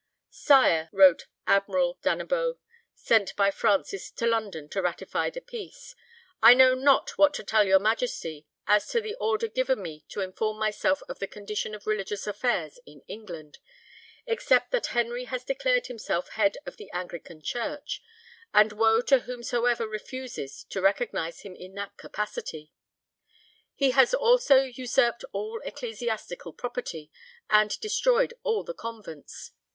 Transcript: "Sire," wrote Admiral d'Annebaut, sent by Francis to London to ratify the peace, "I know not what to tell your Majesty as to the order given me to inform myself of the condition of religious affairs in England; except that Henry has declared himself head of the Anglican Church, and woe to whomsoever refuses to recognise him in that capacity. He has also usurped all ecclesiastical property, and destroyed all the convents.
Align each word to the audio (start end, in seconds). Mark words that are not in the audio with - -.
"Sire," 0.31 0.89
wrote 0.91 1.27
Admiral 1.45 1.99
d'Annebaut, 2.01 2.57
sent 2.95 3.35
by 3.35 3.51
Francis 3.51 4.09
to 4.09 4.25
London 4.25 4.67
to 4.69 4.81
ratify 4.81 5.29
the 5.29 5.41
peace, 5.41 5.93
"I 6.41 6.55
know 6.55 6.73
not 6.73 7.19
what 7.19 7.35
to 7.35 7.43
tell 7.43 7.67
your 7.67 7.77
Majesty 7.77 8.47
as 8.65 8.87
to 8.87 8.99
the 8.99 9.13
order 9.21 9.47
given 9.47 9.79
me 9.79 10.03
to 10.09 10.21
inform 10.21 10.57
myself 10.57 11.03
of 11.07 11.19
the 11.19 11.27
condition 11.27 11.75
of 11.75 11.85
religious 11.85 12.25
affairs 12.25 12.79
in 12.87 13.03
England; 13.07 13.59
except 14.25 14.71
that 14.71 14.87
Henry 14.87 15.25
has 15.25 15.43
declared 15.45 15.85
himself 15.85 16.29
head 16.29 16.57
of 16.65 16.77
the 16.77 16.89
Anglican 16.89 17.39
Church, 17.39 18.01
and 18.55 18.71
woe 18.73 19.01
to 19.01 19.19
whomsoever 19.19 19.87
refuses 19.87 20.63
to 20.71 20.81
recognise 20.81 21.41
him 21.41 21.55
in 21.55 21.75
that 21.75 21.95
capacity. 21.97 22.73
He 23.75 23.91
has 23.91 24.15
also 24.15 24.61
usurped 24.63 25.25
all 25.31 25.61
ecclesiastical 25.63 26.53
property, 26.53 27.11
and 27.51 27.79
destroyed 27.81 28.33
all 28.41 28.63
the 28.63 28.73
convents. 28.73 29.51